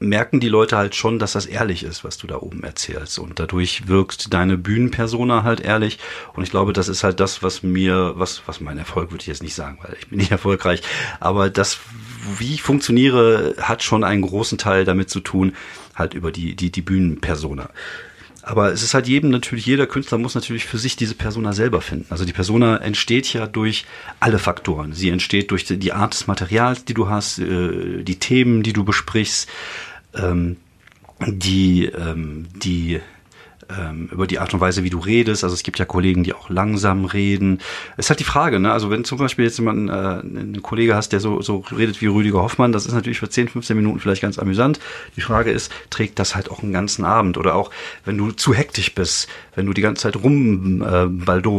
[0.02, 3.20] merken die Leute halt schon, dass das ehrlich ist, was du da oben erzählst.
[3.20, 6.00] Und dadurch wirkt deine Bühnenpersona halt ehrlich.
[6.34, 9.28] Und ich glaube, das ist halt das, was mir, was, was mein Erfolg würde ich
[9.28, 10.82] jetzt nicht sagen, weil ich bin nicht erfolgreich.
[11.20, 11.80] Aber das,
[12.38, 15.54] wie ich funktioniere, hat schon einen großen Teil damit zu tun,
[15.96, 17.70] halt über die, die, die Bühnenpersona.
[18.44, 21.80] Aber es ist halt jedem natürlich, jeder Künstler muss natürlich für sich diese Persona selber
[21.82, 22.08] finden.
[22.10, 23.86] Also die Persona entsteht ja durch
[24.20, 24.94] alle Faktoren.
[24.94, 28.84] Sie entsteht durch die Art des Materials, die du hast, äh, die Themen, die du
[28.84, 29.48] besprichst,
[30.16, 30.58] ähm,
[31.28, 33.00] die, ähm, die
[33.80, 35.44] ähm, über die Art und Weise, wie du redest.
[35.44, 37.60] Also es gibt ja Kollegen, die auch langsam reden.
[37.98, 38.72] Es ist halt die Frage, ne?
[38.72, 42.08] Also wenn zum Beispiel jetzt jemand, äh, einen Kollege hast, der so, so redet wie
[42.08, 44.80] Rüdiger Hoffmann, das ist natürlich für 10, 15 Minuten vielleicht ganz amüsant.
[45.16, 47.38] Die Frage ist, trägt das halt auch einen ganzen Abend?
[47.38, 47.72] Oder auch,
[48.06, 51.08] wenn du zu hektisch bist, wenn du die ganze Zeit rum äh,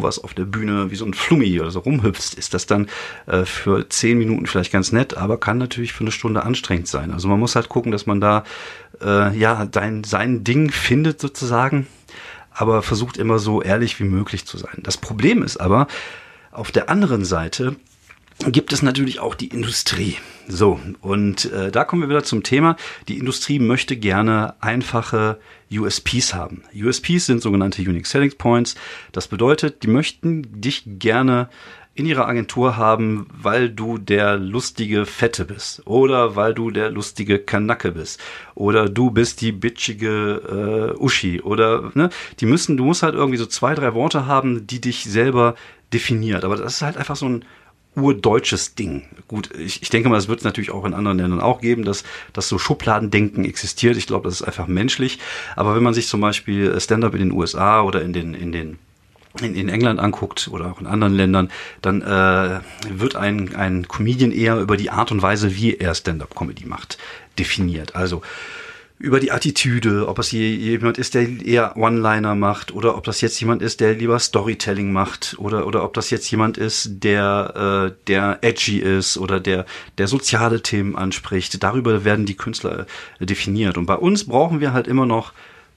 [0.03, 2.89] auf der Bühne wie so ein Flummi oder so rumhüpfst, ist das dann
[3.27, 7.11] äh, für 10 Minuten vielleicht ganz nett, aber kann natürlich für eine Stunde anstrengend sein.
[7.11, 8.45] Also man muss halt gucken, dass man da
[9.05, 11.87] äh, ja dein sein Ding findet sozusagen
[12.55, 14.79] aber versucht immer so ehrlich wie möglich zu sein.
[14.83, 15.87] Das Problem ist aber,
[16.51, 17.77] auf der anderen Seite
[18.47, 20.17] gibt es natürlich auch die Industrie.
[20.49, 22.77] So, und äh, da kommen wir wieder zum Thema.
[23.09, 25.39] Die Industrie möchte gerne einfache
[25.71, 26.65] USPs haben.
[26.75, 28.75] USPs sind sogenannte Unique Selling Points.
[29.13, 31.49] Das bedeutet, die möchten dich gerne
[31.95, 37.39] in ihrer Agentur haben, weil du der lustige Fette bist oder weil du der lustige
[37.39, 38.19] Kanacke bist
[38.55, 42.09] oder du bist die bitchige äh, Uschi oder ne,
[42.41, 45.55] die müssen, du musst halt irgendwie so zwei, drei Worte haben, die dich selber
[45.93, 46.45] definiert.
[46.45, 47.45] Aber das ist halt einfach so ein
[47.95, 49.03] urdeutsches Ding.
[49.29, 51.85] Gut, ich, ich denke mal, es wird es natürlich auch in anderen Ländern auch geben,
[51.85, 53.99] dass, dass so Schubladendenken existiert.
[53.99, 55.19] Ich glaube, das ist einfach menschlich.
[55.57, 58.79] Aber wenn man sich zum Beispiel Stand-up in den USA oder in den, in den
[59.41, 64.33] in, in England anguckt oder auch in anderen Ländern, dann äh, wird ein, ein Comedian
[64.33, 66.99] eher über die Art und Weise, wie er Stand-up-Comedy macht,
[67.39, 67.95] definiert.
[67.97, 68.23] Also
[69.03, 73.41] über die Attitüde, ob es jemand ist, der eher One-Liner macht oder ob das jetzt
[73.41, 78.05] jemand ist, der lieber Storytelling macht oder oder ob das jetzt jemand ist, der äh,
[78.07, 79.67] der edgy ist oder der
[79.99, 81.61] der soziale Themen anspricht.
[81.65, 82.87] Darüber werden die Künstler
[83.19, 85.33] definiert und bei uns brauchen wir halt immer noch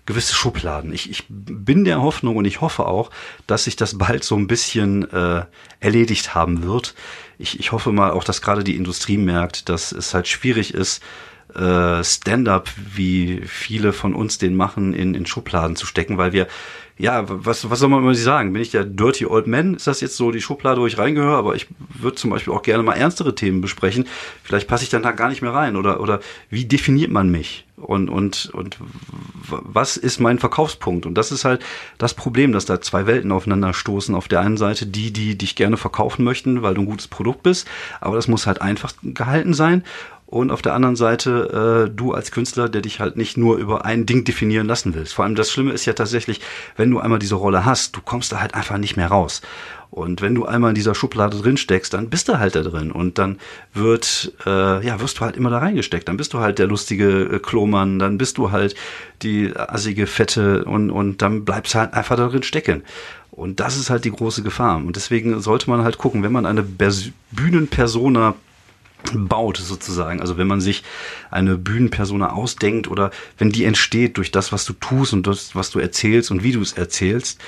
[0.05, 0.93] gewisse Schubladen.
[0.93, 3.09] Ich, ich bin der Hoffnung und ich hoffe auch,
[3.47, 5.45] dass sich das bald so ein bisschen äh,
[5.79, 6.95] erledigt haben wird.
[7.37, 11.01] Ich, ich hoffe mal auch, dass gerade die Industrie merkt, dass es halt schwierig ist,
[11.53, 16.47] äh, Stand-up, wie viele von uns den machen, in, in Schubladen zu stecken, weil wir
[16.97, 18.53] ja, was, was soll man immer sagen?
[18.53, 19.75] Bin ich der Dirty Old Man?
[19.75, 21.35] Ist das jetzt so die Schublade, wo ich reingehöre?
[21.35, 24.07] Aber ich würde zum Beispiel auch gerne mal ernstere Themen besprechen.
[24.43, 25.75] Vielleicht passe ich dann da gar nicht mehr rein.
[25.75, 27.65] Oder, oder wie definiert man mich?
[27.75, 28.77] Und, und, und
[29.49, 31.05] was ist mein Verkaufspunkt?
[31.05, 31.63] Und das ist halt
[31.97, 34.15] das Problem, dass da zwei Welten aufeinander stoßen.
[34.15, 37.43] Auf der einen Seite die, die dich gerne verkaufen möchten, weil du ein gutes Produkt
[37.43, 37.67] bist.
[38.01, 39.83] Aber das muss halt einfach gehalten sein
[40.27, 43.85] und auf der anderen Seite äh, du als Künstler, der dich halt nicht nur über
[43.85, 45.13] ein Ding definieren lassen willst.
[45.13, 46.41] Vor allem das Schlimme ist ja tatsächlich,
[46.75, 49.41] wenn du einmal diese Rolle hast, du kommst da halt einfach nicht mehr raus.
[49.95, 52.91] Und wenn du einmal in dieser Schublade drin steckst, dann bist du halt da drin
[52.91, 53.39] und dann
[53.73, 56.09] wird äh, ja wirst du halt immer da reingesteckt.
[56.09, 58.75] Dann bist du halt der lustige äh, Klomann, dann bist du halt
[59.21, 62.83] die assige Fette und und dann bleibst du halt einfach da drin stecken.
[63.31, 64.75] Und das ist halt die große Gefahr.
[64.75, 66.65] Und deswegen sollte man halt gucken, wenn man eine
[67.31, 68.35] Bühnenpersona
[69.13, 70.19] baut sozusagen.
[70.19, 70.83] Also wenn man sich
[71.31, 75.69] eine Bühnenpersona ausdenkt oder wenn die entsteht durch das, was du tust und das, was
[75.69, 77.39] du erzählst und wie du es erzählst,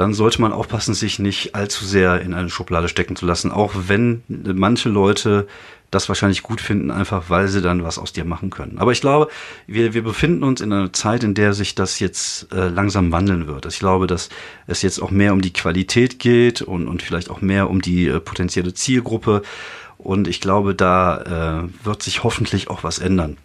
[0.00, 3.74] dann sollte man aufpassen, sich nicht allzu sehr in eine Schublade stecken zu lassen, auch
[3.86, 5.46] wenn manche Leute
[5.90, 8.78] das wahrscheinlich gut finden, einfach weil sie dann was aus dir machen können.
[8.78, 9.28] Aber ich glaube,
[9.66, 13.46] wir, wir befinden uns in einer Zeit, in der sich das jetzt äh, langsam wandeln
[13.46, 13.66] wird.
[13.66, 14.30] Ich glaube, dass
[14.66, 18.06] es jetzt auch mehr um die Qualität geht und, und vielleicht auch mehr um die
[18.06, 19.42] äh, potenzielle Zielgruppe.
[19.98, 23.36] Und ich glaube, da äh, wird sich hoffentlich auch was ändern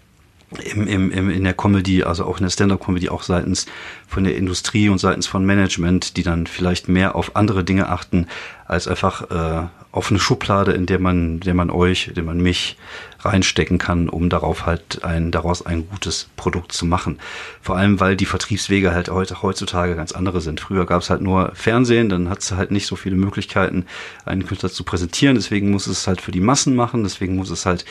[0.56, 3.66] im, im, im, in der Comedy, also auch in der Stand-up-Comedy, auch seitens
[4.08, 8.28] von der Industrie und seitens von Management, die dann vielleicht mehr auf andere Dinge achten,
[8.68, 12.42] als einfach äh, auf eine Schublade, in der man, der man euch, in der man
[12.42, 12.78] mich
[13.20, 17.20] reinstecken kann, um darauf halt ein, daraus ein gutes Produkt zu machen.
[17.62, 20.60] Vor allem, weil die Vertriebswege halt heute, heutzutage ganz andere sind.
[20.60, 23.86] Früher gab es halt nur Fernsehen, dann hat es halt nicht so viele Möglichkeiten,
[24.26, 25.36] einen Künstler zu präsentieren.
[25.36, 27.86] Deswegen muss es halt für die Massen machen, deswegen muss es halt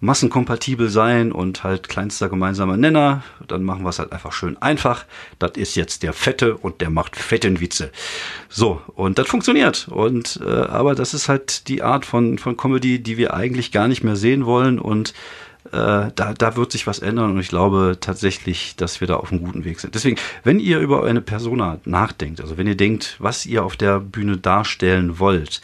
[0.00, 3.22] massenkompatibel sein und halt kleinster gemeinsamer Nenner.
[3.46, 5.04] Dann machen wir es halt einfach schön einfach.
[5.38, 7.90] Das ist jetzt der Fette und der macht fetten Witze.
[8.48, 9.88] So, und das funktioniert.
[9.88, 13.88] Und äh, aber das ist halt die Art von, von Comedy, die wir eigentlich gar
[13.88, 14.78] nicht mehr sehen wollen.
[14.78, 15.12] Und
[15.72, 19.30] äh, da, da wird sich was ändern und ich glaube tatsächlich, dass wir da auf
[19.30, 19.94] einem guten Weg sind.
[19.94, 24.00] Deswegen, wenn ihr über eine Persona nachdenkt, also wenn ihr denkt, was ihr auf der
[24.00, 25.60] Bühne darstellen wollt,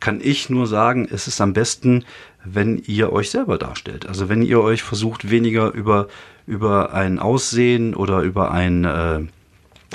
[0.00, 2.04] kann ich nur sagen, es ist am besten,
[2.44, 4.06] wenn ihr euch selber darstellt.
[4.06, 6.08] Also wenn ihr euch versucht, weniger über,
[6.46, 9.20] über ein Aussehen oder über ein äh,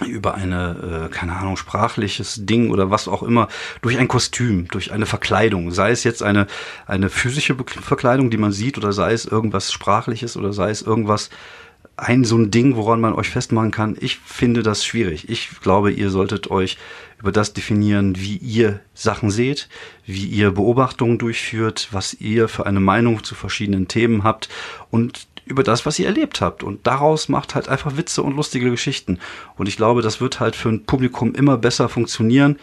[0.08, 3.48] über eine, äh, keine Ahnung, sprachliches Ding oder was auch immer,
[3.82, 6.48] durch ein Kostüm, durch eine Verkleidung, sei es jetzt eine,
[6.88, 11.30] eine physische Verkleidung, die man sieht, oder sei es irgendwas Sprachliches oder sei es irgendwas,
[11.96, 13.96] ein so ein Ding, woran man euch festmachen kann.
[14.00, 15.30] Ich finde das schwierig.
[15.30, 16.78] Ich glaube, ihr solltet euch
[17.24, 19.70] über das definieren, wie ihr Sachen seht,
[20.06, 24.50] wie ihr Beobachtungen durchführt, was ihr für eine Meinung zu verschiedenen Themen habt
[24.92, 26.64] und über das, was ihr erlebt habt.
[26.64, 29.20] Und daraus macht halt einfach Witze und lustige Geschichten.
[29.56, 32.60] Und ich glaube, das wird halt für ein Publikum immer besser funktionieren.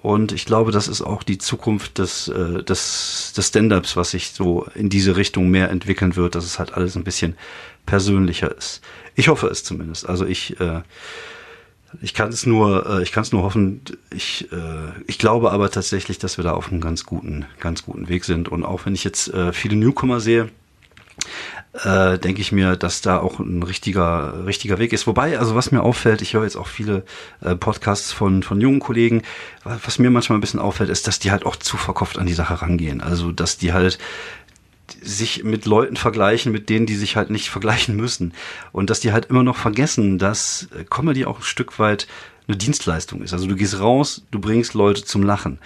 [0.00, 4.30] Und ich glaube, das ist auch die Zukunft des, äh, des, des Stand-ups, was sich
[4.30, 7.36] so in diese Richtung mehr entwickeln wird, dass es halt alles ein bisschen
[7.84, 8.80] persönlicher ist.
[9.14, 10.08] Ich hoffe es zumindest.
[10.08, 10.80] Also ich, äh,
[12.02, 13.82] ich kann es nur, äh, ich kann es nur hoffen.
[14.14, 14.56] Ich, äh,
[15.06, 18.48] ich glaube aber tatsächlich, dass wir da auf einem ganz guten, ganz guten Weg sind.
[18.48, 20.50] Und auch wenn ich jetzt äh, viele Newcomer sehe,
[21.72, 25.06] äh, denke ich mir, dass da auch ein richtiger, richtiger Weg ist.
[25.06, 27.04] Wobei, also was mir auffällt, ich höre jetzt auch viele
[27.42, 29.22] äh, Podcasts von, von jungen Kollegen,
[29.64, 32.32] was mir manchmal ein bisschen auffällt, ist, dass die halt auch zu verkopft an die
[32.32, 33.00] Sache rangehen.
[33.00, 33.98] Also, dass die halt
[35.02, 38.32] sich mit Leuten vergleichen, mit denen die sich halt nicht vergleichen müssen.
[38.72, 42.06] Und dass die halt immer noch vergessen, dass äh, Comedy auch ein Stück weit
[42.48, 43.32] eine Dienstleistung ist.
[43.32, 45.58] Also du gehst raus, du bringst Leute zum Lachen.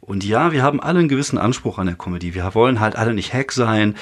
[0.00, 2.34] Und ja, wir haben alle einen gewissen Anspruch an der Comedy.
[2.34, 3.94] Wir wollen halt alle nicht Hack sein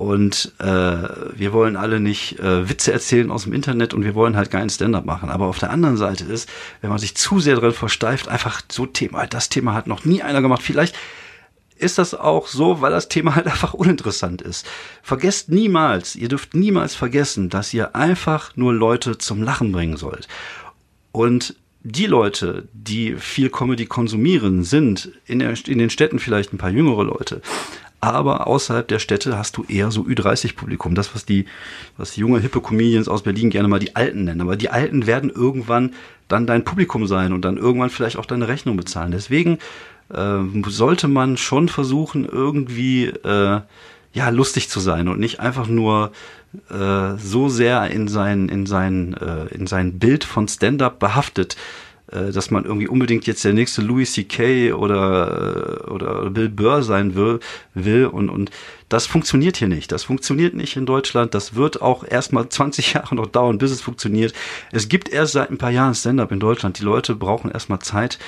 [0.00, 4.34] und äh, wir wollen alle nicht äh, Witze erzählen aus dem Internet und wir wollen
[4.34, 5.28] halt keinen Stand-up machen.
[5.28, 6.48] Aber auf der anderen Seite ist,
[6.80, 10.22] wenn man sich zu sehr drin versteift, einfach so Thema, das Thema hat noch nie
[10.22, 10.62] einer gemacht.
[10.62, 10.96] Vielleicht
[11.80, 14.66] ist das auch so, weil das Thema halt einfach uninteressant ist.
[15.02, 20.28] Vergesst niemals, ihr dürft niemals vergessen, dass ihr einfach nur Leute zum Lachen bringen sollt.
[21.12, 26.58] Und die Leute, die viel Comedy konsumieren, sind in, der, in den Städten vielleicht ein
[26.58, 27.40] paar jüngere Leute.
[28.02, 30.94] Aber außerhalb der Städte hast du eher so Ü30-Publikum.
[30.94, 31.46] Das, was die,
[31.96, 34.40] was die junge, hippe Comedians aus Berlin gerne mal die Alten nennen.
[34.40, 35.92] Aber die Alten werden irgendwann
[36.28, 39.12] dann dein Publikum sein und dann irgendwann vielleicht auch deine Rechnung bezahlen.
[39.12, 39.58] Deswegen
[40.12, 43.60] sollte man schon versuchen, irgendwie äh,
[44.12, 46.10] ja lustig zu sein und nicht einfach nur
[46.68, 51.56] äh, so sehr in sein in sein äh, in sein Bild von Stand-up behaftet,
[52.12, 54.72] dass man irgendwie unbedingt jetzt der nächste Louis C.K.
[54.72, 57.38] oder oder Bill Burr sein will
[57.74, 58.50] will und und
[58.88, 59.92] das funktioniert hier nicht.
[59.92, 61.32] Das funktioniert nicht in Deutschland.
[61.34, 64.34] Das wird auch erstmal 20 Jahre noch dauern, bis es funktioniert.
[64.72, 66.80] Es gibt erst seit ein paar Jahren Stand-up in Deutschland.
[66.80, 68.18] Die Leute brauchen erstmal Zeit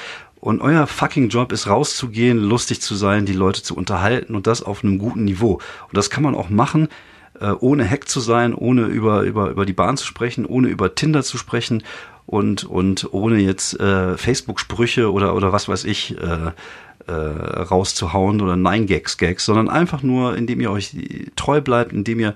[0.42, 4.60] und euer fucking Job ist rauszugehen, lustig zu sein, die Leute zu unterhalten und das
[4.60, 5.60] auf einem guten Niveau.
[5.86, 6.88] Und das kann man auch machen,
[7.40, 10.96] äh, ohne Hack zu sein, ohne über, über, über die Bahn zu sprechen, ohne über
[10.96, 11.84] Tinder zu sprechen
[12.26, 16.50] und, und ohne jetzt äh, Facebook-Sprüche oder, oder was weiß ich äh,
[17.06, 20.96] äh, rauszuhauen oder Nein-Gags-Gags, sondern einfach nur, indem ihr euch
[21.36, 22.34] treu bleibt, indem ihr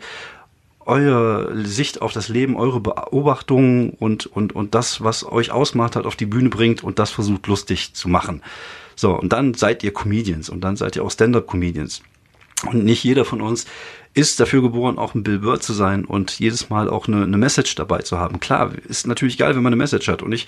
[0.87, 6.07] eure Sicht auf das Leben, eure Beobachtungen und, und, und das, was euch ausmacht, hat
[6.07, 8.43] auf die Bühne bringt und das versucht lustig zu machen.
[8.95, 12.03] So, und dann seid ihr Comedians und dann seid ihr auch Stand-up-Comedians.
[12.65, 13.67] Und nicht jeder von uns
[14.15, 17.37] ist dafür geboren, auch ein Bill Burr zu sein und jedes Mal auch eine, eine
[17.37, 18.41] Message dabei zu haben.
[18.41, 20.23] Klar, ist natürlich geil, wenn man eine Message hat.
[20.23, 20.47] Und ich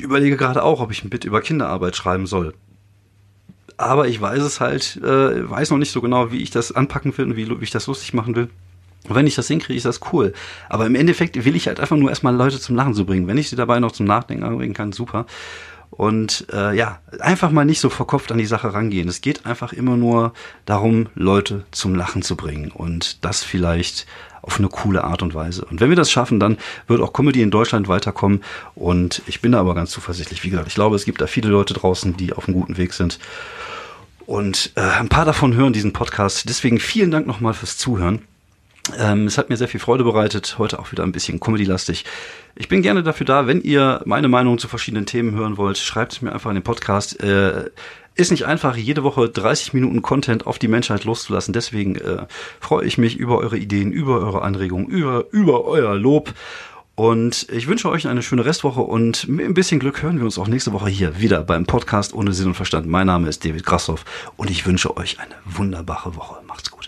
[0.00, 2.54] überlege gerade auch, ob ich ein Bit über Kinderarbeit schreiben soll.
[3.76, 7.16] Aber ich weiß es halt, äh, weiß noch nicht so genau, wie ich das anpacken
[7.18, 8.48] will und wie, wie ich das lustig machen will.
[9.08, 10.32] Und wenn ich das hinkriege, ist das cool.
[10.68, 13.26] Aber im Endeffekt will ich halt einfach nur erstmal Leute zum Lachen zu bringen.
[13.26, 15.26] Wenn ich sie dabei noch zum Nachdenken anbringen kann, super.
[15.90, 19.08] Und äh, ja, einfach mal nicht so verkopft an die Sache rangehen.
[19.08, 20.32] Es geht einfach immer nur
[20.64, 22.70] darum, Leute zum Lachen zu bringen.
[22.70, 24.06] Und das vielleicht
[24.40, 25.64] auf eine coole Art und Weise.
[25.64, 28.42] Und wenn wir das schaffen, dann wird auch Comedy in Deutschland weiterkommen.
[28.74, 30.42] Und ich bin da aber ganz zuversichtlich.
[30.44, 32.94] Wie gesagt, ich glaube, es gibt da viele Leute draußen, die auf einem guten Weg
[32.94, 33.18] sind.
[34.24, 36.48] Und äh, ein paar davon hören diesen Podcast.
[36.48, 38.22] Deswegen vielen Dank nochmal fürs Zuhören.
[38.98, 40.56] Ähm, es hat mir sehr viel Freude bereitet.
[40.58, 42.04] Heute auch wieder ein bisschen Comedy-lastig.
[42.56, 46.20] Ich bin gerne dafür da, wenn ihr meine Meinung zu verschiedenen Themen hören wollt, schreibt
[46.22, 47.22] mir einfach in den Podcast.
[47.22, 47.70] Äh,
[48.14, 51.54] ist nicht einfach, jede Woche 30 Minuten Content auf die Menschheit loszulassen.
[51.54, 52.26] Deswegen äh,
[52.60, 56.34] freue ich mich über eure Ideen, über eure Anregungen, über, über euer Lob.
[56.94, 60.38] Und ich wünsche euch eine schöne Restwoche und mit ein bisschen Glück hören wir uns
[60.38, 62.86] auch nächste Woche hier wieder beim Podcast ohne Sinn und Verstand.
[62.86, 64.04] Mein Name ist David Grassoff
[64.36, 66.42] und ich wünsche euch eine wunderbare Woche.
[66.46, 66.81] Macht's gut.